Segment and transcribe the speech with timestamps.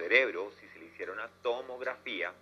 [0.00, 2.32] cerebro, si se le hiciera una tomografía,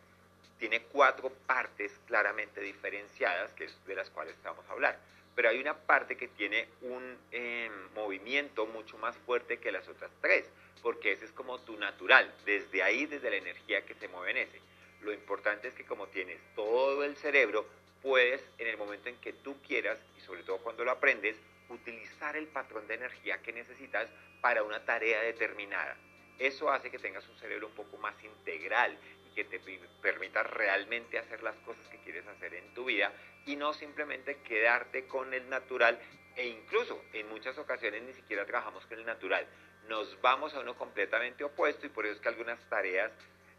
[0.59, 4.99] tiene cuatro partes claramente diferenciadas, que de las cuales estamos a hablar.
[5.35, 10.11] Pero hay una parte que tiene un em, movimiento mucho más fuerte que las otras
[10.21, 10.45] tres,
[10.83, 14.37] porque ese es como tu natural, desde ahí, desde la energía que se mueve en
[14.49, 14.61] ese.
[15.03, 17.67] Lo importante es que como tienes todo el cerebro,
[18.03, 21.37] puedes en el momento en que tú quieras, y sobre todo cuando lo aprendes,
[21.69, 24.09] utilizar el patrón de energía que necesitas
[24.41, 25.97] para una tarea determinada.
[26.39, 29.61] Eso hace que tengas un cerebro un poco más integral y que te
[30.01, 33.13] permita realmente hacer las cosas que quieres hacer en tu vida
[33.47, 35.99] y no simplemente quedarte con el natural
[36.37, 39.47] e incluso en muchas ocasiones ni siquiera trabajamos con el natural.
[39.89, 43.11] Nos vamos a uno completamente opuesto y por eso es que algunas tareas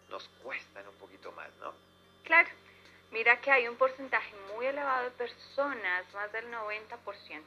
[0.10, 1.74] nos cuestan un poquito más, ¿no?
[2.24, 2.50] Claro.
[3.12, 7.42] Mira que hay un porcentaje muy elevado de personas, más del 90%,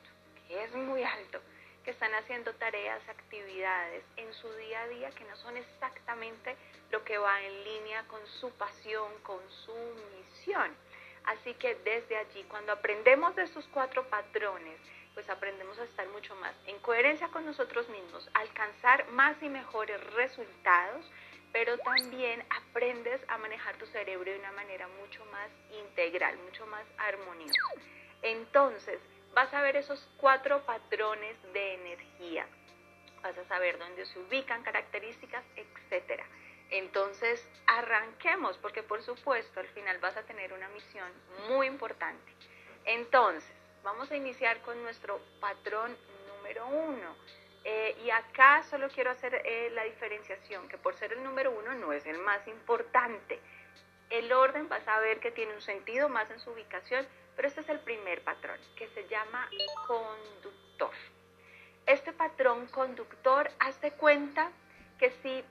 [0.49, 1.41] que es muy alto,
[1.85, 6.57] que están haciendo tareas, actividades en su día a día que no son exactamente
[6.91, 9.75] lo que va en línea con su pasión, con su
[10.17, 10.75] misión.
[11.25, 14.79] Así que desde allí, cuando aprendemos de estos cuatro patrones,
[15.15, 20.03] pues aprendemos a estar mucho más en coherencia con nosotros mismos, alcanzar más y mejores
[20.15, 21.05] resultados,
[21.53, 26.85] pero también aprendes a manejar tu cerebro de una manera mucho más integral, mucho más
[26.97, 27.61] armoniosa.
[28.23, 29.01] Entonces,
[29.35, 32.47] vas a ver esos cuatro patrones de energía.
[33.23, 36.27] Vas a saber dónde se ubican, características, etcétera.
[36.71, 41.11] Entonces, arranquemos, porque por supuesto al final vas a tener una misión
[41.49, 42.33] muy importante.
[42.85, 43.51] Entonces,
[43.83, 45.97] vamos a iniciar con nuestro patrón
[46.29, 47.15] número uno.
[47.65, 51.75] Eh, y acá solo quiero hacer eh, la diferenciación, que por ser el número uno
[51.75, 53.39] no es el más importante.
[54.11, 57.61] El orden vas a ver que tiene un sentido más en su ubicación, pero este
[57.61, 59.49] es el primer patrón, que se llama
[59.87, 60.95] conductor.
[61.87, 64.51] Este patrón conductor, haz de cuenta
[64.99, 65.45] que si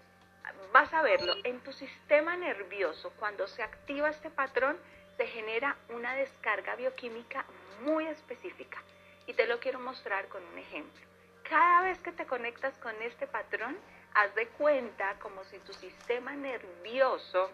[0.72, 4.78] vas a verlo, en tu sistema nervioso, cuando se activa este patrón,
[5.18, 7.46] se genera una descarga bioquímica
[7.82, 8.82] muy específica.
[9.28, 11.02] Y te lo quiero mostrar con un ejemplo.
[11.48, 13.78] Cada vez que te conectas con este patrón,
[14.14, 17.52] haz de cuenta como si tu sistema nervioso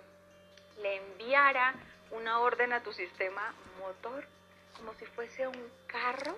[0.82, 1.74] le enviara
[2.12, 4.26] una orden a tu sistema motor,
[4.78, 6.38] como si fuese un carro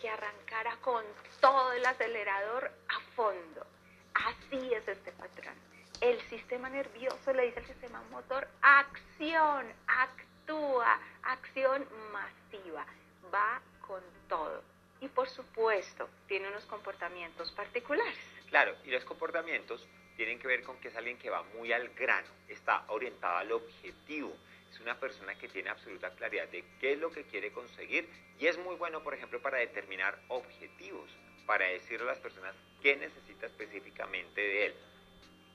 [0.00, 1.04] que arrancara con
[1.40, 3.66] todo el acelerador a fondo.
[4.14, 5.54] Así es este patrón.
[6.00, 12.86] El sistema nervioso le dice al sistema motor, acción, actúa, acción masiva,
[13.32, 14.62] va con todo.
[15.00, 18.18] Y por supuesto, tiene unos comportamientos particulares.
[18.48, 19.86] Claro, y los comportamientos
[20.16, 23.52] tienen que ver con que es alguien que va muy al grano, está orientado al
[23.52, 24.36] objetivo,
[24.70, 28.08] es una persona que tiene absoluta claridad de qué es lo que quiere conseguir
[28.38, 31.10] y es muy bueno, por ejemplo, para determinar objetivos,
[31.46, 34.74] para decirle a las personas qué necesita específicamente de él.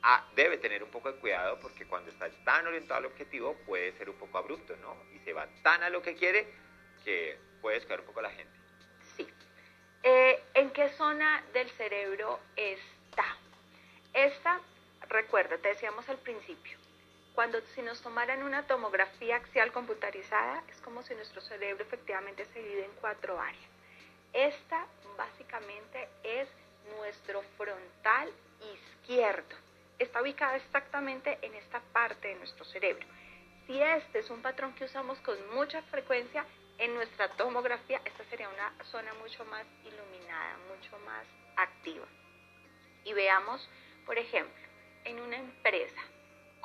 [0.03, 3.91] Ah, debe tener un poco de cuidado porque cuando está tan orientado al objetivo puede
[3.93, 4.95] ser un poco abrupto, ¿no?
[5.15, 6.47] Y se va tan a lo que quiere
[7.03, 8.59] que puede descuidar un poco a la gente.
[9.17, 9.27] Sí.
[10.03, 13.37] Eh, ¿En qué zona del cerebro está?
[14.13, 14.61] Esta,
[15.09, 16.77] recuerda, te decíamos al principio,
[17.35, 22.59] cuando si nos tomaran una tomografía axial computarizada, es como si nuestro cerebro efectivamente se
[22.59, 23.69] divide en cuatro áreas.
[24.31, 24.85] Esta
[25.18, 26.47] básicamente es
[26.97, 28.31] nuestro frontal
[28.73, 29.56] izquierdo.
[30.00, 33.06] Está ubicada exactamente en esta parte de nuestro cerebro.
[33.67, 36.46] Si este es un patrón que usamos con mucha frecuencia
[36.78, 41.25] en nuestra tomografía, esta sería una zona mucho más iluminada, mucho más
[41.57, 42.06] activa.
[43.03, 43.69] Y veamos,
[44.06, 44.63] por ejemplo,
[45.03, 46.02] en una empresa,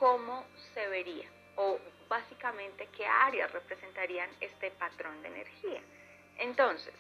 [0.01, 1.79] cómo se vería o
[2.09, 5.83] básicamente qué áreas representarían este patrón de energía.
[6.39, 6.95] Entonces,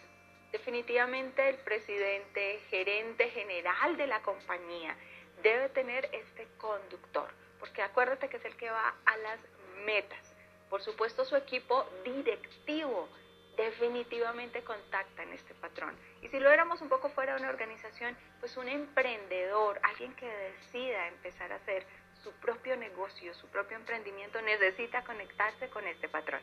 [0.53, 4.94] definitivamente el presidente, gerente general de la compañía
[5.43, 9.41] debe tener este conductor, porque acuérdate que es el que va a las
[9.87, 10.37] metas.
[10.69, 13.09] Por supuesto, su equipo directivo
[13.56, 15.97] definitivamente contacta en este patrón.
[16.21, 20.27] Y si lo éramos un poco fuera de una organización, pues un emprendedor, alguien que
[20.27, 21.87] decida empezar a hacer
[22.23, 26.41] su propio negocio, su propio emprendimiento, necesita conectarse con este patrón.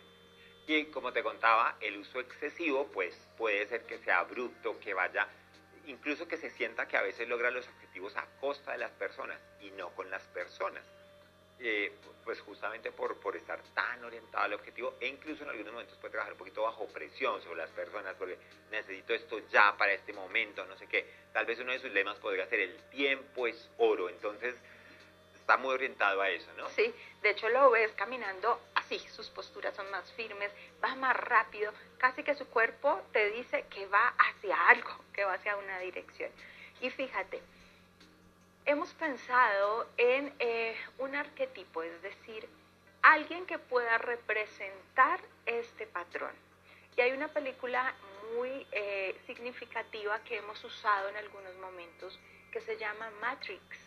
[0.67, 5.27] Y como te contaba, el uso excesivo pues puede ser que sea abrupto, que vaya,
[5.85, 9.39] incluso que se sienta que a veces logra los objetivos a costa de las personas
[9.61, 10.83] y no con las personas.
[11.59, 11.91] Eh,
[12.23, 16.11] pues justamente por, por estar tan orientado al objetivo e incluso en algunos momentos puede
[16.11, 18.37] trabajar un poquito bajo presión sobre las personas porque
[18.69, 21.09] necesito esto ya para este momento, no sé qué.
[21.33, 24.09] Tal vez uno de sus lemas podría ser el tiempo es oro.
[24.09, 24.55] Entonces,
[25.47, 26.67] está muy orientado a eso, ¿no?
[26.71, 30.51] Sí, de hecho lo ves caminando así, sus posturas son más firmes,
[30.83, 35.35] va más rápido, casi que su cuerpo te dice que va hacia algo, que va
[35.35, 36.29] hacia una dirección.
[36.81, 37.41] Y fíjate,
[38.65, 40.75] hemos pensado en eh,
[41.15, 42.49] arquetipo, es decir,
[43.01, 46.35] alguien que pueda representar este patrón.
[46.97, 47.95] Y hay una película
[48.35, 52.19] muy eh, significativa que hemos usado en algunos momentos
[52.51, 53.86] que se llama Matrix.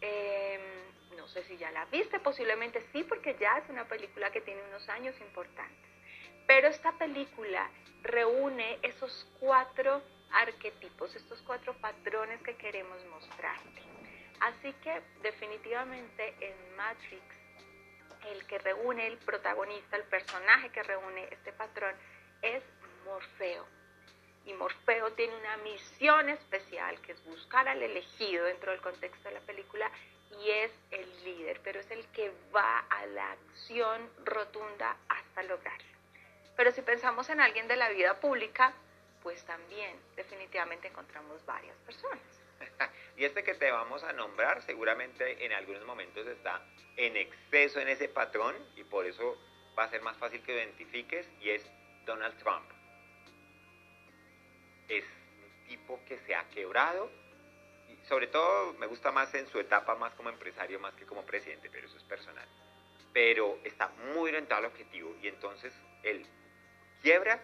[0.00, 4.40] Em, no sé si ya la viste, posiblemente sí, porque ya es una película que
[4.40, 5.90] tiene unos años importantes.
[6.46, 7.70] Pero esta película
[8.02, 10.02] reúne esos cuatro
[10.32, 13.82] arquetipos, estos cuatro patrones que queremos mostrarte.
[14.40, 17.22] Así que definitivamente en Matrix,
[18.32, 21.94] el que reúne el protagonista, el personaje que reúne este patrón,
[22.42, 22.62] es
[23.04, 23.79] Morfeo.
[24.46, 29.34] Y Morfeo tiene una misión especial que es buscar al elegido dentro del contexto de
[29.34, 29.90] la película
[30.42, 35.88] y es el líder, pero es el que va a la acción rotunda hasta lograrlo.
[36.56, 38.72] Pero si pensamos en alguien de la vida pública,
[39.22, 42.18] pues también definitivamente encontramos varias personas.
[43.16, 46.62] y este que te vamos a nombrar seguramente en algunos momentos está
[46.96, 49.38] en exceso en ese patrón y por eso
[49.78, 51.64] va a ser más fácil que identifiques y es
[52.04, 52.79] Donald Trump.
[54.90, 57.10] Es un tipo que se ha quebrado
[57.88, 61.24] y sobre todo me gusta más en su etapa más como empresario más que como
[61.24, 62.46] presidente, pero eso es personal.
[63.12, 65.72] Pero está muy orientado al objetivo y entonces
[66.02, 66.26] él
[67.02, 67.40] quiebra,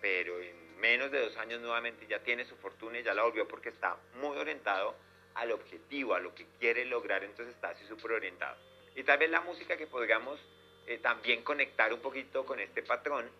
[0.00, 3.48] pero en menos de dos años nuevamente ya tiene su fortuna y ya la volvió
[3.48, 4.94] porque está muy orientado
[5.34, 8.56] al objetivo, a lo que quiere lograr, entonces está así súper orientado.
[8.94, 10.38] Y tal vez la música que podríamos
[10.86, 13.30] eh, también conectar un poquito con este patrón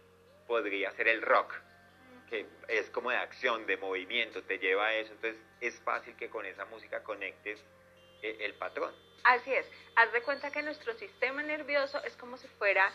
[0.46, 1.54] podría ser el rock,
[2.32, 6.30] que es como de acción, de movimiento, te lleva a eso, entonces es fácil que
[6.30, 7.62] con esa música conectes
[8.22, 8.94] eh, el patrón.
[9.24, 12.90] Así es, haz de cuenta que nuestro sistema nervioso es como si fuera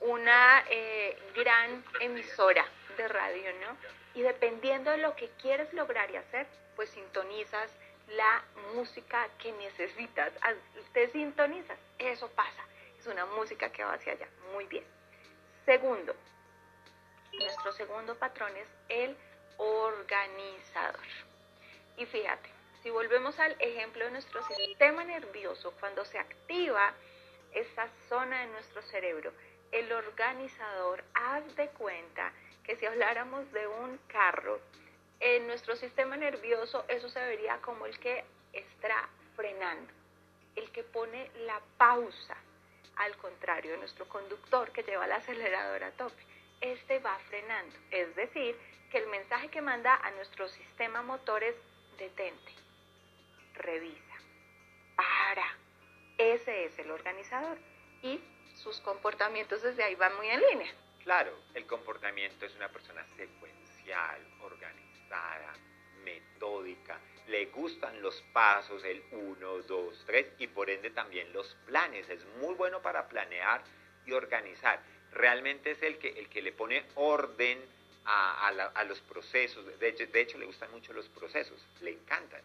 [0.00, 2.66] una eh, gran emisora
[2.98, 3.78] de radio, ¿no?
[4.14, 6.46] Y dependiendo de lo que quieres lograr y hacer,
[6.76, 7.72] pues sintonizas
[8.08, 10.34] la música que necesitas.
[10.92, 12.62] Te sintonizas, eso pasa.
[12.98, 14.28] Es una música que va hacia allá.
[14.52, 14.84] Muy bien.
[15.64, 16.14] Segundo,
[17.38, 19.16] nuestro segundo patrón es el
[19.56, 21.00] organizador.
[21.96, 22.50] Y fíjate,
[22.82, 26.92] si volvemos al ejemplo de nuestro sistema nervioso, cuando se activa
[27.52, 29.32] esa zona de nuestro cerebro,
[29.70, 32.32] el organizador, haz de cuenta
[32.64, 34.60] que si habláramos de un carro,
[35.20, 39.92] en nuestro sistema nervioso eso se vería como el que está frenando,
[40.56, 42.36] el que pone la pausa,
[42.96, 46.22] al contrario de nuestro conductor que lleva el acelerador a tope.
[46.62, 48.56] Este va frenando, es decir,
[48.88, 51.56] que el mensaje que manda a nuestro sistema motor es
[51.98, 52.52] detente,
[53.54, 54.16] revisa,
[54.94, 55.58] para.
[56.18, 57.58] Ese es el organizador
[58.02, 58.20] y
[58.54, 60.72] sus comportamientos desde ahí van muy en línea.
[61.02, 65.54] Claro, el comportamiento es una persona secuencial, organizada,
[66.04, 72.08] metódica, le gustan los pasos, el 1, 2, 3 y por ende también los planes.
[72.08, 73.64] Es muy bueno para planear
[74.06, 74.80] y organizar.
[75.12, 77.58] Realmente es el que, el que le pone orden
[78.04, 79.64] a, los procesos.
[79.78, 82.42] De hecho, le gustan mucho los procesos, le encantan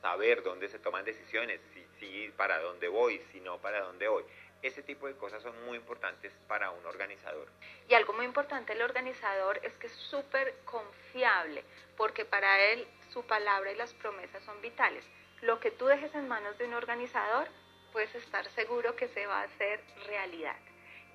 [0.00, 4.24] saber dónde se toman decisiones, si sí, para dónde voy, si no, para dónde voy.
[4.62, 7.48] Ese tipo de cosas son muy importantes para un organizador.
[7.88, 11.64] Y algo muy importante del organizador es que es súper confiable,
[11.96, 15.04] porque para él su palabra y las promesas son vitales.
[15.42, 17.48] Lo que tú dejes en manos de un organizador,
[17.92, 20.56] puedes estar seguro que se va a hacer realidad.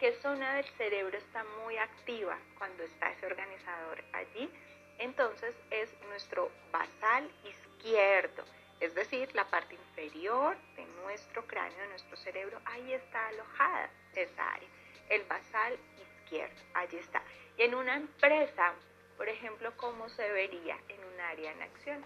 [0.01, 4.49] ¿Qué zona del cerebro está muy activa cuando está ese organizador allí?
[4.97, 8.43] Entonces es nuestro basal izquierdo
[8.81, 14.53] es decir, la parte inferior de nuestro cráneo, de nuestro cerebro, ahí está alojada esa
[14.53, 14.67] área,
[15.09, 17.21] el basal izquierdo, allí está.
[17.57, 18.73] Y en una empresa,
[19.17, 22.03] por ejemplo, ¿cómo se vería en un área en acción?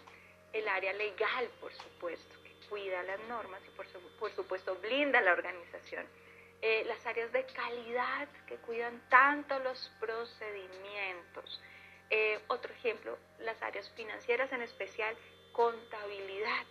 [0.52, 3.88] El área legal, por supuesto, que cuida las normas y por,
[4.32, 6.06] supuesto blinda la organización.
[6.62, 11.62] Eh, las áreas de calidad que cuidan tanto los procedimientos.
[12.10, 15.16] Eh, otro ejemplo, las áreas financieras en especial
[15.52, 16.66] contabilidad,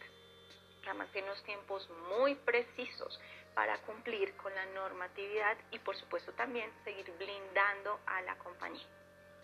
[0.84, 3.20] además tiene unos tiempos muy precisos
[3.54, 8.86] para cumplir con la normatividad y por supuesto también seguir blindando a la compañía.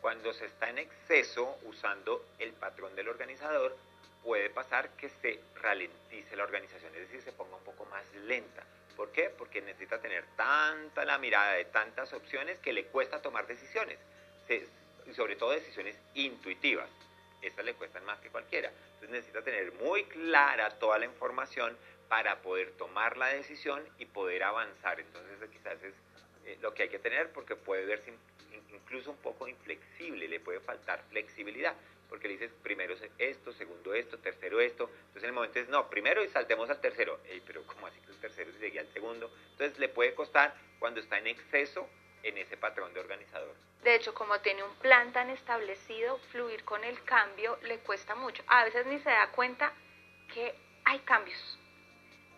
[0.00, 3.76] Cuando se está en exceso usando el patrón del organizador,
[4.22, 8.64] puede pasar que se ralentice la organización, es decir, se ponga un poco más lenta.
[8.96, 9.30] ¿Por qué?
[9.30, 13.98] Porque necesita tener tanta la mirada de tantas opciones que le cuesta tomar decisiones,
[15.06, 16.88] y sobre todo decisiones intuitivas.
[17.42, 18.68] Estas le cuestan más que cualquiera.
[18.68, 21.76] Entonces necesita tener muy clara toda la información
[22.08, 25.00] para poder tomar la decisión y poder avanzar.
[25.00, 25.94] Entonces quizás es
[26.44, 28.12] eh, lo que hay que tener porque puede verse
[28.72, 31.74] incluso un poco inflexible, le puede faltar flexibilidad,
[32.08, 35.88] porque le dices primero esto, segundo esto, tercero esto, entonces en el momento es no,
[35.88, 39.30] primero y saltemos al tercero, pero ¿cómo así que el tercero se seguía al segundo?
[39.52, 41.88] Entonces le puede costar cuando está en exceso
[42.22, 43.54] en ese patrón de organizador.
[43.82, 48.42] De hecho, como tiene un plan tan establecido, fluir con el cambio le cuesta mucho.
[48.46, 49.72] A veces ni se da cuenta
[50.34, 51.58] que hay cambios.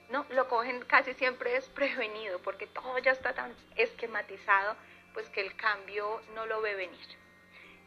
[0.08, 4.76] No, lo cogen casi siempre desprevenido porque todo ya está tan esquematizado,
[5.12, 7.22] pues que el cambio no lo ve venir.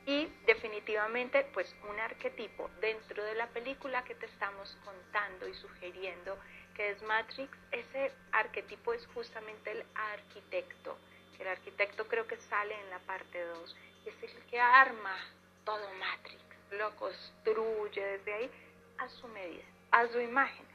[0.05, 6.37] Y definitivamente, pues un arquetipo dentro de la película que te estamos contando y sugiriendo,
[6.75, 10.97] que es Matrix, ese arquetipo es justamente el arquitecto
[11.39, 15.15] el arquitecto creo que sale en la parte 2, es el que arma
[15.63, 16.41] todo Matrix,
[16.71, 18.51] lo construye desde ahí
[18.97, 20.65] a su medida, a su imagen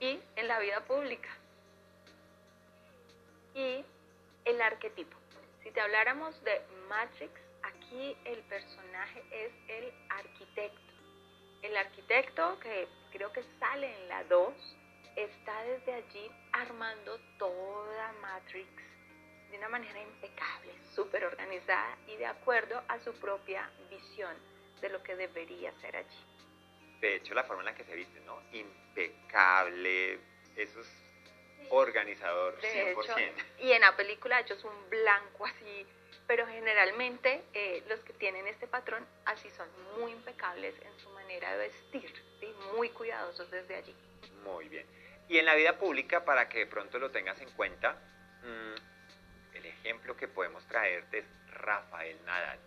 [0.00, 1.28] y en la vida pública.
[3.54, 3.84] Y
[4.44, 5.16] el arquetipo.
[5.64, 10.92] Si te habláramos de Matrix, aquí el personaje es el arquitecto.
[11.62, 14.52] El arquitecto, que creo que sale en la 2,
[15.16, 18.68] está desde allí armando toda Matrix
[19.50, 24.36] de una manera impecable, súper organizada y de acuerdo a su propia visión
[24.82, 26.26] de lo que debería ser allí.
[27.00, 28.38] De hecho, la forma en la que se viste, ¿no?
[28.52, 30.18] Impecable,
[30.56, 30.80] eso
[31.70, 33.32] organizador, 100%.
[33.60, 35.86] y en la película, hecho, es un blanco así,
[36.26, 39.68] pero generalmente eh, los que tienen este patrón así son
[39.98, 42.54] muy impecables en su manera de vestir, ¿sí?
[42.76, 43.94] muy cuidadosos desde allí.
[44.44, 44.86] Muy bien.
[45.28, 47.98] Y en la vida pública, para que de pronto lo tengas en cuenta,
[48.42, 48.94] mmm,
[49.84, 52.58] ejemplo que podemos traerte es Rafael Nadal,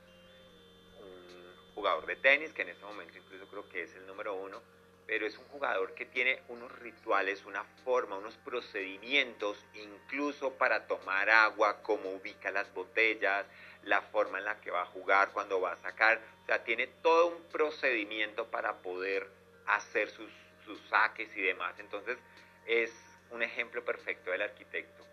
[1.00, 4.62] un jugador de tenis que en este momento incluso creo que es el número uno,
[5.08, 11.30] pero es un jugador que tiene unos rituales, una forma, unos procedimientos, incluso para tomar
[11.30, 13.46] agua, cómo ubica las botellas,
[13.84, 16.88] la forma en la que va a jugar, cuando va a sacar, o sea, tiene
[17.02, 19.28] todo un procedimiento para poder
[19.66, 20.30] hacer sus,
[20.66, 21.80] sus saques y demás.
[21.80, 22.18] Entonces,
[22.66, 22.92] es
[23.32, 25.06] un ejemplo perfecto del arquitecto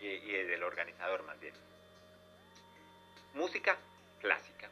[0.00, 1.54] y, del organizador más bien.
[3.34, 3.76] Música
[4.20, 4.68] clásica,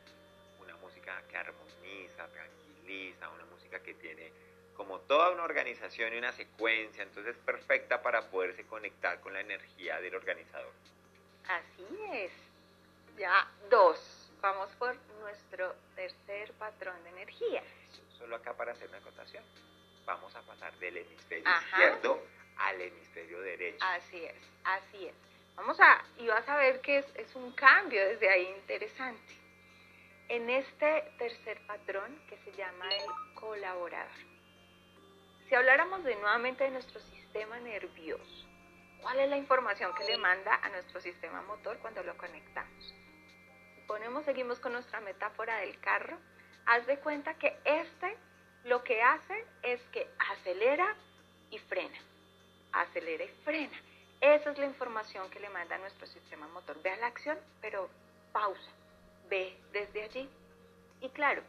[0.61, 4.33] una música que armoniza, tranquiliza, una música que tiene
[4.77, 10.01] como toda una organización y una secuencia, entonces perfecta para poderse conectar con la energía
[10.01, 10.73] del organizador.
[11.49, 12.33] Así es.
[13.19, 14.31] Ya dos.
[14.41, 17.63] Vamos por nuestro tercer patrón de energía.
[18.19, 19.43] Solo acá para hacer una acotación.
[20.05, 22.23] Vamos a pasar del hemisferio izquierdo
[22.59, 23.85] al hemisferio derecho.
[23.85, 25.15] Así es, así es.
[25.57, 29.35] Vamos a, y vas a ver que es, es un cambio desde ahí interesante.
[30.29, 34.36] En este tercer patrón que se llama el colaborador.
[35.49, 38.47] Si habláramos de nuevamente de nuestro sistema nervioso,
[39.01, 42.95] ¿cuál es la información que le manda a nuestro sistema motor cuando lo conectamos?
[43.87, 46.19] Ponemos, seguimos con nuestra metáfora del carro,
[46.67, 48.17] haz de cuenta que este
[48.65, 50.97] lo que hace es que acelera
[51.51, 51.99] y frena
[52.77, 53.77] acelera y frena.
[54.21, 56.81] Esa es la información que le manda nuestro sistema motor.
[56.83, 57.89] Ve a la acción, pero
[58.33, 58.71] pausa.
[59.29, 60.29] Ve desde allí.
[61.01, 61.43] Y claro,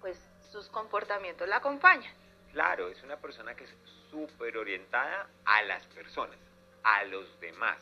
[0.00, 0.18] pues
[0.50, 2.12] sus comportamientos la acompañan.
[2.56, 3.76] Claro, es una persona que es
[4.10, 6.38] súper orientada a las personas,
[6.82, 7.76] a los demás.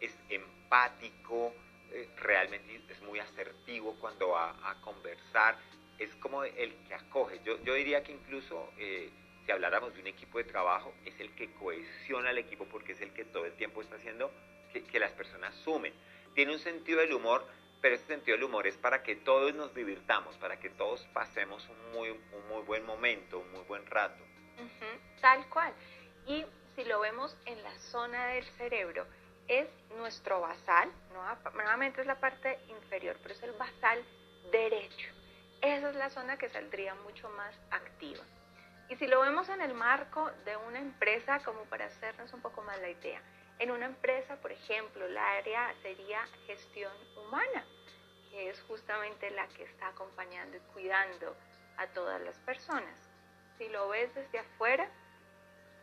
[0.00, 1.54] Es empático,
[1.92, 5.56] eh, realmente es muy asertivo cuando va a conversar.
[6.00, 7.40] Es como el que acoge.
[7.44, 8.72] Yo, diría que incluso...
[8.78, 9.12] Eh,
[9.44, 13.00] si habláramos de un equipo de trabajo, es el que cohesiona al equipo porque es
[13.02, 14.32] el que todo el tiempo está haciendo
[14.72, 15.94] que, las personas sumen.
[16.34, 17.46] Tiene un sentido del humor,
[17.80, 21.68] pero ese sentido del humor es para que todos nos divirtamos, para que todos pasemos
[21.68, 24.24] un muy, un muy buen momento, un muy buen rato.
[25.20, 25.72] tal cual.
[26.26, 29.06] Y si lo vemos en la zona del cerebro,
[29.48, 30.90] es nuestro basal,
[31.54, 34.04] nuevamente es la parte inferior, pero es el basal
[34.50, 35.08] derecho.
[35.62, 38.24] Esa es la zona que saldría mucho más activa.
[38.88, 42.62] Y si lo vemos en el marco de una empresa, como para hacernos un poco
[42.62, 43.20] más la idea,
[43.58, 47.64] en una empresa, por ejemplo, la área sería gestión humana,
[48.30, 51.34] que es justamente la que está acompañando y cuidando
[51.78, 52.94] a todas las personas.
[53.56, 54.90] Si lo ves desde afuera,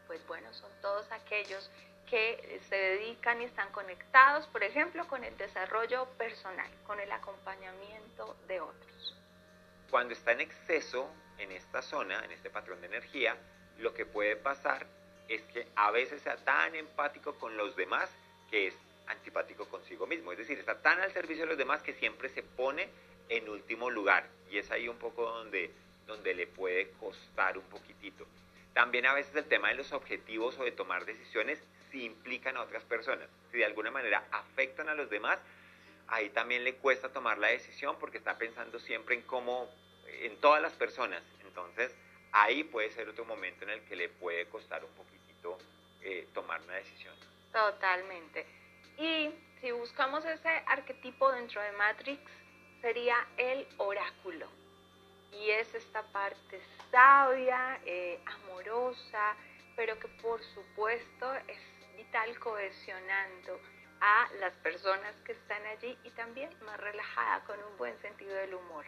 [0.08, 1.72] pues bueno, son todos aquellos
[2.10, 8.38] que se dedican y están conectados, por ejemplo, con el desarrollo personal, con el acompañamiento
[8.48, 9.18] de otros.
[9.90, 13.36] Cuando está en exceso, en esta zona, en este patrón de energía,
[13.78, 14.86] lo que puede pasar
[15.28, 18.10] es que a veces sea tan empático con los demás
[18.50, 18.76] que es
[19.08, 20.32] antipático consigo mismo.
[20.32, 22.90] Es decir, está tan al servicio de los demás que siempre se pone
[23.30, 24.28] en último lugar.
[24.52, 25.72] Y es ahí un poco donde,
[26.08, 28.26] donde le puede costar un poquitito.
[28.74, 31.62] También a veces el tema de los objetivos o de tomar decisiones
[31.92, 33.28] si implican a otras personas.
[33.52, 35.40] Si de alguna manera afectan a los demás,
[36.08, 39.70] ahí también le cuesta tomar la decisión porque está pensando siempre en cómo,
[40.22, 41.22] en todas las personas.
[41.46, 41.92] Entonces,
[42.34, 45.58] ahí puede ser otro momento en el que le puede costar un poquitito
[46.02, 47.14] eh, tomar una decisión.
[47.52, 48.46] Totalmente.
[48.98, 49.30] Y
[49.62, 52.22] si buscamos ese arquetipo dentro de Matrix,
[52.82, 54.48] sería el oráculo.
[55.32, 56.62] Y es esta parte
[56.92, 59.36] sabia, eh, amorosa,
[59.76, 61.60] pero que por supuesto es
[61.98, 63.60] vital cohesionando
[64.00, 68.54] a las personas que están allí y también más relajada, con un buen sentido del
[68.54, 68.86] humor.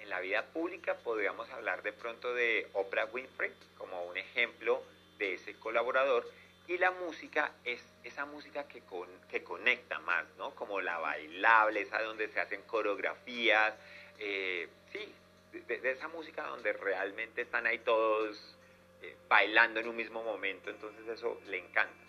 [0.00, 4.82] En la vida pública podríamos hablar de pronto de Oprah Winfrey como un ejemplo
[5.18, 6.24] de ese colaborador
[6.68, 8.82] y la música es esa música que,
[9.30, 10.54] que conecta más, ¿no?
[10.54, 13.74] Como la bailable, esa donde se hacen coreografías,
[14.18, 15.14] eh, sí,
[15.52, 18.54] de, esa música donde realmente están ahí todos
[19.00, 22.04] eh, bailando en un mismo momento, entonces eso le encanta.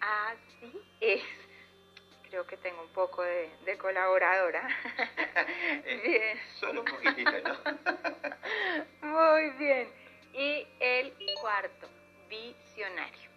[0.00, 1.22] Así es
[2.30, 4.66] creo que tengo un poco de, colaboradora.
[5.84, 6.38] Eh, bien.
[6.58, 7.56] Solo un poquitito, ¿no?
[9.02, 9.88] Muy bien.
[10.32, 11.88] Y el cuarto,
[12.28, 13.30] visionario.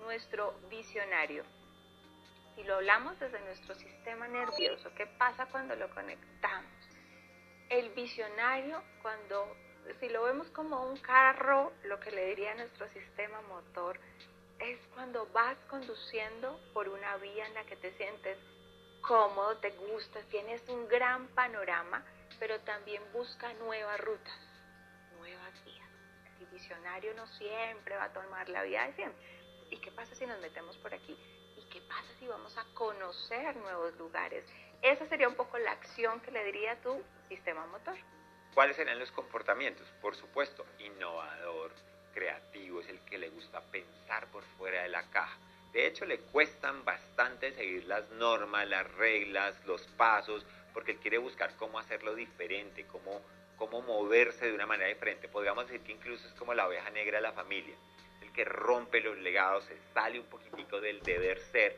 [0.00, 1.44] Nuestro visionario.
[2.54, 6.70] Si lo hablamos desde nuestro sistema nervioso, ¿qué pasa cuando lo conectamos?
[7.70, 9.56] El visionario, cuando,
[10.00, 13.98] si lo vemos como un carro, lo que le diría a nuestro sistema motor,
[14.64, 18.38] es cuando vas conduciendo por una vía en la que te sientes
[19.02, 22.02] cómodo, te gusta, tienes un gran panorama,
[22.38, 24.38] pero también busca nuevas rutas,
[25.18, 25.88] nuevas vías.
[26.40, 29.22] El visionario no siempre va a tomar la vía de siempre.
[29.70, 31.16] ¿Y qué pasa si nos metemos por aquí?
[31.58, 34.44] ¿Y qué pasa si vamos a conocer nuevos lugares?
[34.80, 37.96] Esa sería un poco la acción que le diría a tu sistema motor.
[38.54, 39.86] ¿Cuáles serían los comportamientos?
[40.00, 41.72] Por supuesto, innovador,
[42.14, 45.36] creativo, es el que le gusta pensar por fuera de la caja.
[45.72, 51.18] De hecho, le cuestan bastante seguir las normas, las reglas, los pasos, porque él quiere
[51.18, 53.20] buscar cómo hacerlo diferente, cómo,
[53.56, 55.28] cómo moverse de una manera diferente.
[55.28, 57.74] Podríamos decir que incluso es como la oveja negra de la familia,
[58.22, 61.76] el que rompe los legados, se sale un poquitico del deber ser,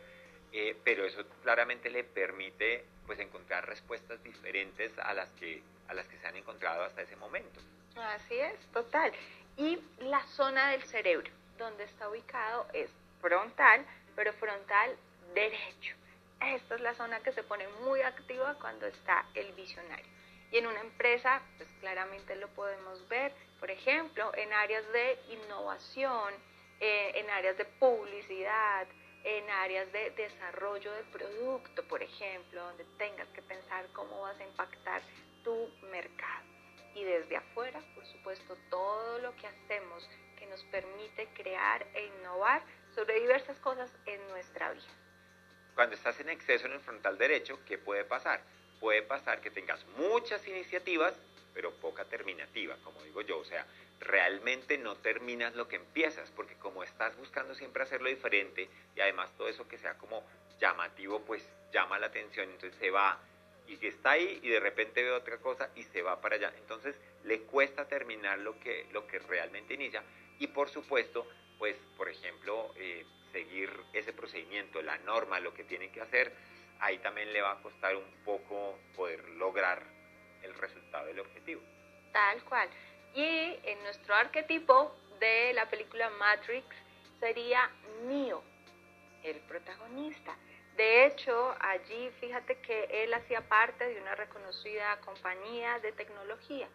[0.52, 6.08] eh, pero eso claramente le permite pues encontrar respuestas diferentes a las que a las
[6.08, 7.60] que se han encontrado hasta ese momento.
[7.96, 9.12] Así es, total.
[9.56, 12.90] Y la zona del cerebro donde está ubicado es
[13.22, 14.94] frontal, pero frontal
[15.34, 15.96] derecho.
[16.42, 20.04] Esta es la zona que se pone muy activa cuando está el visionario.
[20.50, 26.34] Y en una empresa, pues claramente lo podemos ver, por ejemplo, en áreas de innovación,
[26.78, 28.86] eh, en áreas de publicidad,
[29.24, 34.44] en áreas de desarrollo del producto, por ejemplo, donde tengas que pensar cómo vas a
[34.44, 35.00] impactar
[35.42, 36.45] tu mercado
[36.96, 42.62] y desde afuera, por supuesto, todo lo que hacemos que nos permite crear e innovar
[42.94, 44.88] sobre diversas cosas en nuestra vida.
[45.74, 48.40] Cuando estás en exceso en el frontal derecho, ¿qué puede pasar?
[48.80, 51.14] Puede pasar que tengas muchas iniciativas,
[51.52, 53.38] pero poca terminativa, como digo yo.
[53.40, 53.66] O sea,
[54.00, 59.30] realmente no terminas lo que empiezas, porque como estás buscando siempre hacerlo diferente y además
[59.36, 60.24] todo eso que sea como
[60.58, 63.20] llamativo, pues llama la atención, entonces se va
[63.66, 66.52] y que está ahí y de repente ve otra cosa y se va para allá.
[66.58, 70.02] Entonces le cuesta terminar lo que, lo que realmente inicia.
[70.38, 71.26] Y por supuesto,
[71.58, 76.32] pues por ejemplo, eh, seguir ese procedimiento, la norma, lo que tiene que hacer,
[76.80, 79.82] ahí también le va a costar un poco poder lograr
[80.42, 81.62] el resultado del objetivo.
[82.12, 82.68] Tal cual.
[83.14, 86.66] Y en nuestro arquetipo de la película Matrix
[87.18, 87.70] sería
[88.04, 88.42] Neo,
[89.30, 90.36] el protagonista.
[90.76, 96.68] De hecho, allí fíjate que él hacía parte de una reconocida compañía de tecnología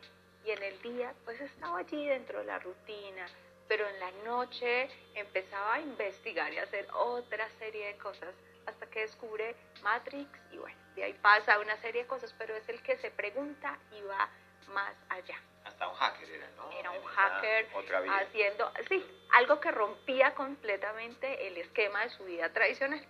[0.44, 3.28] y en el día pues estaba allí dentro de la rutina,
[3.68, 8.34] pero en la noche empezaba a investigar y a hacer otra serie de cosas
[8.66, 12.68] hasta que descubre Matrix y bueno, de ahí pasa una serie de cosas, pero es
[12.70, 14.30] el que se pregunta y va
[14.74, 15.40] más allá.
[15.82, 16.72] Hasta un hacker era, ¿no?
[16.72, 17.68] Era un hacker
[18.10, 23.04] haciendo, sí, algo que rompía completamente el esquema de su vida tradicional.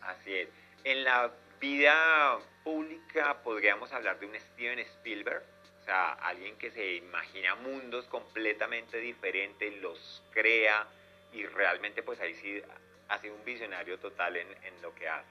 [0.00, 0.48] Así es.
[0.84, 5.42] En la vida pública podríamos hablar de un Steven Spielberg,
[5.82, 10.86] o sea, alguien que se imagina mundos completamente diferentes, los crea
[11.32, 12.62] y realmente pues ahí sí
[13.08, 14.48] ha sido un visionario total en,
[14.80, 15.28] lo que hace.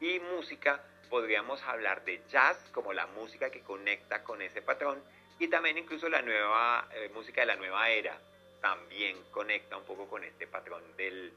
[0.00, 5.02] Y música, podríamos hablar de jazz como la música que conecta con ese patrón
[5.38, 8.18] y también incluso la nueva eh, música de la nueva era
[8.60, 11.32] también conecta un poco con este patrón del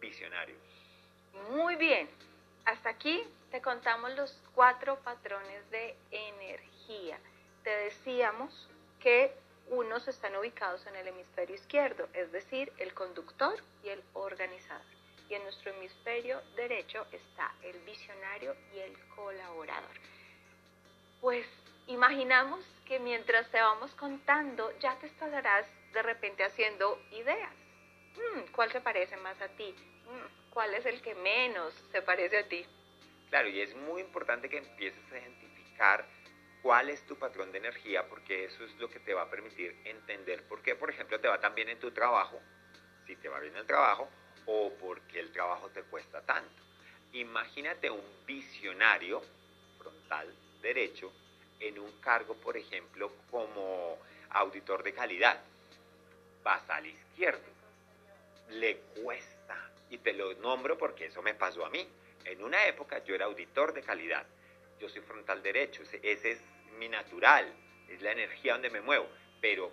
[0.00, 0.56] visionario.
[1.50, 2.08] Muy bien,
[2.64, 7.18] hasta aquí te contamos los cuatro patrones de energía.
[7.62, 8.68] Te decíamos
[9.00, 9.32] que
[9.68, 14.84] unos están ubicados en el hemisferio izquierdo, es decir, el conductor y el organizador.
[15.30, 19.96] y en nuestro hemisferio derecho está el visionario y el colaborador.
[21.22, 21.46] Pues
[21.86, 27.52] imaginamos que mientras te vamos contando ya te estarás de repente haciendo ideas.
[28.14, 29.74] Mm, ¿Cuál se parece más a ti?
[30.06, 32.64] Mm, ¿Cuál es el que menos se parece a ti?
[33.30, 36.06] Claro, y es muy importante que empieces a identificar
[36.62, 39.76] cuál es tu patrón de energía, porque eso es lo que te va a permitir
[39.84, 42.40] entender por qué, por ejemplo, te va tan bien en tu trabajo,
[43.06, 44.08] si te va bien el trabajo,
[44.46, 46.62] o porque el trabajo te cuesta tanto.
[47.12, 49.22] Imagínate un visionario
[49.78, 51.12] frontal derecho
[51.68, 53.98] en un cargo, por ejemplo, como
[54.30, 55.40] auditor de calidad.
[56.42, 57.44] Vas al izquierdo.
[58.50, 59.70] Le cuesta.
[59.90, 61.86] Y te lo nombro porque eso me pasó a mí.
[62.24, 64.26] En una época yo era auditor de calidad.
[64.80, 65.82] Yo soy frontal derecho.
[66.02, 66.40] Ese es
[66.78, 67.52] mi natural,
[67.88, 69.08] es la energía donde me muevo,
[69.40, 69.70] pero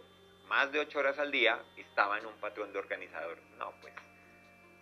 [0.47, 3.37] más de ocho horas al día estaba en un patrón de organizador.
[3.57, 3.93] No, pues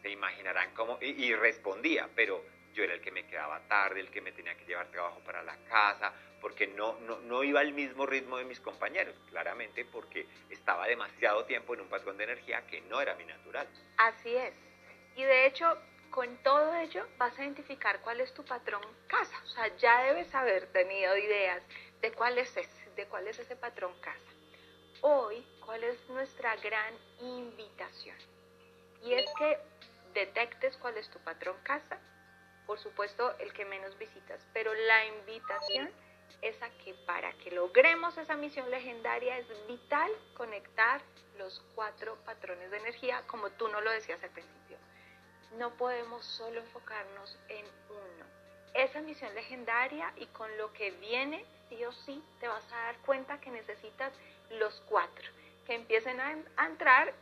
[0.02, 2.44] se imaginarán cómo, y, respondía, pero
[2.74, 5.44] yo era el que me quedaba tarde, el que me tenía que llevar trabajo para
[5.44, 10.28] la casa, porque no, no, no iba al mismo ritmo de mis compañeros, claramente porque
[10.50, 13.68] estaba demasiado tiempo en un patrón de energía que no era mi natural.
[13.98, 14.54] Así es.
[15.16, 15.78] Y de hecho,
[16.12, 19.38] con todo ello vas a identificar cuál es tu patrón casa.
[19.44, 21.62] O sea, ya debes haber tenido ideas
[22.02, 24.32] de cuál es ese, de cuál es ese patrón casa.
[25.02, 28.18] Hoy, ¿cuál es nuestra gran invitación?
[29.04, 29.58] Y es que
[30.14, 32.00] detectes cuál es tu patrón casa,
[32.66, 35.90] por supuesto el que menos visitas, pero la invitación
[36.42, 41.02] es a que para que logremos esa misión legendaria es vital conectar
[41.38, 44.78] los cuatro patrones de energía, como tú no lo decías al principio.
[45.58, 48.26] No podemos solo enfocarnos en uno.
[48.74, 52.98] Esa misión legendaria y con lo que viene sí o sí te vas a dar
[53.00, 54.14] cuenta que necesitas
[54.52, 55.28] los cuatro,
[55.66, 56.32] que empiecen a,
[56.66, 57.14] entrar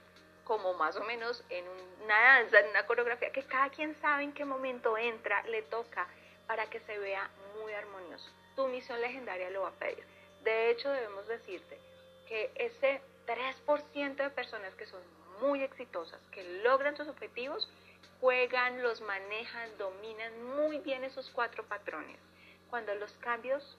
[0.43, 1.65] como más o menos en
[2.03, 6.07] una danza, en una coreografía, que cada quien sabe en qué momento entra, le toca,
[6.47, 7.29] para que se vea
[7.61, 8.31] muy armonioso.
[8.57, 10.03] Tu misión legendaria lo va a pedir.
[10.43, 11.79] De hecho, debemos decirte
[12.27, 14.99] que ese 3% de personas que son
[15.39, 17.69] muy exitosas, que logran sus objetivos,
[18.19, 22.17] juegan, los manejan, dominan muy bien esos cuatro patrones.
[22.71, 23.77] Cuando los cambios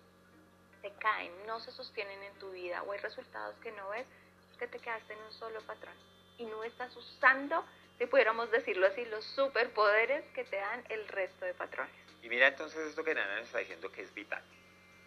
[0.80, 4.06] te caen, no se sostienen en tu vida o hay resultados que no ves,
[4.52, 5.94] es que te quedaste en un solo patrón
[6.38, 7.64] y no estás usando,
[7.98, 11.92] si pudiéramos decirlo así, los superpoderes que te dan el resto de patrones.
[12.22, 14.40] Y mira entonces esto que Nana está diciendo que es vital.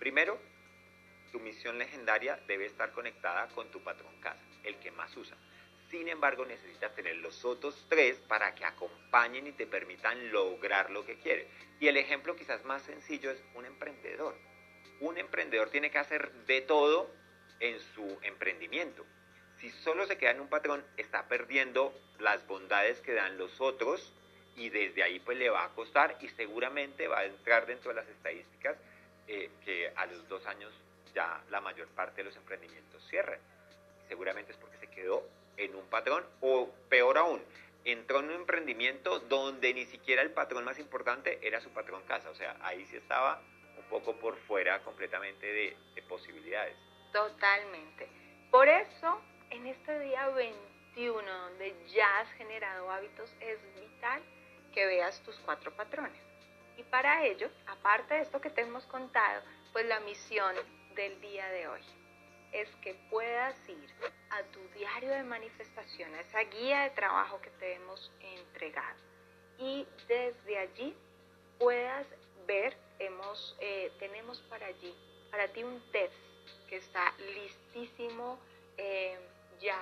[0.02, 0.38] Primero,
[1.32, 5.38] tu misión legendaria debe estar conectada con tu patrón casa, el que más usa.
[5.90, 11.06] Sin embargo, necesitas tener los otros tres para que acompañen y te permitan lograr lo
[11.06, 11.48] que quieres.
[11.80, 14.36] Y el ejemplo quizás más sencillo es un emprendedor
[15.02, 17.10] un emprendedor tiene que hacer de todo
[17.60, 19.04] en su emprendimiento.
[19.58, 24.14] Si solo se queda en un patrón, está perdiendo las bondades que dan los otros
[24.56, 27.96] y desde ahí pues le va a costar y seguramente va a entrar dentro de
[27.96, 28.78] las estadísticas
[29.28, 30.72] eh, que a los dos años
[31.14, 33.40] ya la mayor parte de los emprendimientos cierran.
[34.08, 35.24] Seguramente es porque se quedó
[35.58, 37.42] en un patrón o peor aún,
[37.86, 42.30] entró en un emprendimiento donde ni siquiera el patrón más importante era su patrón casa.
[42.30, 43.42] O sea, ahí sí estaba
[43.92, 46.76] poco por fuera completamente de, posibilidades.
[47.14, 48.08] Totalmente.
[48.50, 54.22] Por eso, en este día 21, donde ya has generado hábitos, es vital
[54.74, 56.22] que veas tus cuatro patrones.
[56.82, 60.56] Y para ello, aparte de esto que te hemos contado, pues la misión
[60.96, 61.82] del día de hoy
[62.54, 63.88] es que puedas ir
[64.32, 69.00] a tu diario de manifestación, a esa guía de trabajo que te hemos entregado.
[69.60, 70.98] Y desde allí
[71.60, 72.08] puedas
[72.48, 74.96] ver hemos, eh, tenemos para allí,
[75.30, 76.16] para ti un test
[76.68, 78.40] que está listísimo,
[78.78, 79.20] eh,
[79.60, 79.78] ya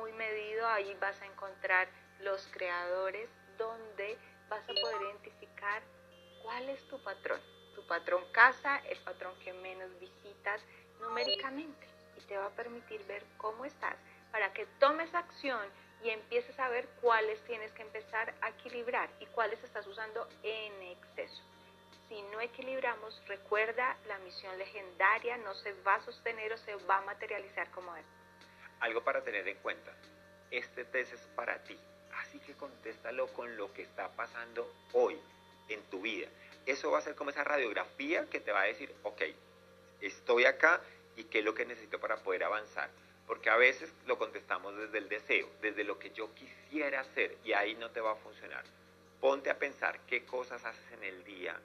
[0.00, 1.88] muy medido, ahí vas a encontrar
[2.20, 4.16] los creadores donde
[4.48, 5.82] vas a poder identificar
[6.42, 7.40] cuál es tu patrón,
[7.74, 10.60] tu patrón casa, el patrón que menos visitas
[11.00, 13.96] numéricamente y te va a permitir ver cómo estás
[14.30, 15.66] para que tomes acción
[16.02, 20.72] y empieces a ver cuáles tienes que empezar a equilibrar y cuáles estás usando en
[20.82, 21.42] exceso.
[22.08, 26.98] Si no equilibramos, recuerda, la misión legendaria no se va a sostener o se va
[26.98, 28.04] a materializar como es.
[28.80, 29.92] Algo para tener en cuenta,
[30.50, 31.78] este test es para ti,
[32.16, 35.20] así que contéstalo con lo que está pasando hoy
[35.72, 36.28] en tu vida.
[36.66, 39.22] Eso va a ser como esa radiografía que te va a decir, ok,
[40.00, 40.80] estoy acá
[41.16, 42.90] y qué es lo que necesito para poder avanzar.
[43.26, 47.52] Porque a veces lo contestamos desde el deseo, desde lo que yo quisiera hacer y
[47.52, 48.64] ahí no te va a funcionar.
[49.20, 51.58] Ponte a pensar qué cosas haces en el día,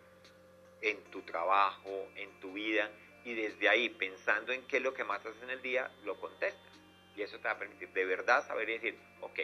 [0.82, 2.90] en tu trabajo, en tu vida,
[3.28, 6.20] y desde ahí, pensando en qué es lo que más haces en el día, lo
[6.20, 6.62] contestas.
[7.16, 9.40] Y eso te va a permitir de verdad saber y decir, ok,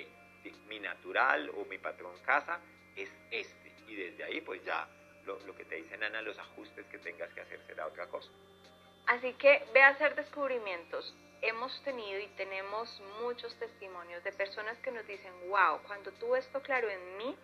[0.67, 2.59] mi natural o mi patrón casa
[2.95, 3.62] es este.
[3.87, 4.87] Y desde ahí, pues ya
[5.25, 8.29] lo, lo que te dicen, Ana, los ajustes que tengas que hacer será otra cosa.
[9.07, 11.13] Así que ve a hacer descubrimientos.
[11.41, 16.61] Hemos tenido y tenemos muchos testimonios de personas que nos dicen, wow, cuando tuve esto
[16.61, 17.35] claro en mí,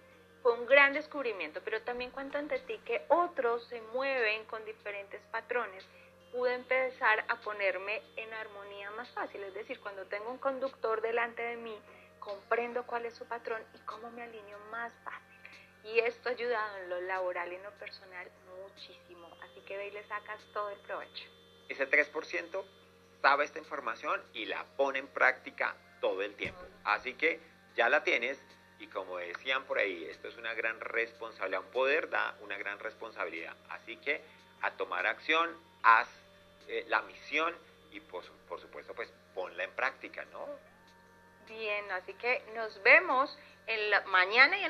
[0.42, 5.86] fue un gran descubrimiento, pero también cuando ti que otros se mueven con diferentes patrones,
[6.32, 9.44] pude empezar a ponerme en armonía más fácil.
[9.44, 11.78] Es decir, cuando tengo un conductor delante de mí,
[12.20, 15.29] comprendo cuál es su patrón y cómo me alineo más fácil.
[15.84, 18.30] Y esto ha ayudado en lo laboral y en lo personal
[18.62, 19.30] muchísimo.
[19.42, 21.26] Así que ve y le sacas todo el provecho.
[21.70, 22.64] Ese 3%
[23.22, 26.62] sabe esta información y la pone en práctica todo el tiempo.
[26.84, 27.40] Así que
[27.76, 28.40] ya la tienes
[28.80, 32.80] y como decían por ahí, esto es una gran responsabilidad, un poder da una gran
[32.80, 33.56] responsabilidad.
[33.70, 34.22] Así que
[34.62, 35.50] a tomar acción,
[35.84, 36.08] haz
[36.68, 37.54] eh, la misión
[37.92, 40.48] y por, por supuesto pues ponla en práctica, ¿no?
[41.48, 43.38] Bien, así que nos vemos
[43.68, 44.68] en la mañana y en